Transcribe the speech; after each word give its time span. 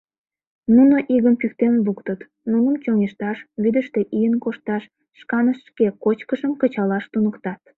Нуно 0.75 0.95
игым 1.15 1.35
пӱктен 1.41 1.73
луктыт, 1.85 2.19
нуным 2.51 2.75
чоҥешташ, 2.83 3.37
вӱдыштӧ 3.61 3.99
ийын 4.17 4.35
кошташ, 4.43 4.83
шканышт 5.19 5.63
шке 5.69 5.85
кочкышым 6.03 6.51
кычалаш 6.61 7.05
туныктат. 7.11 7.61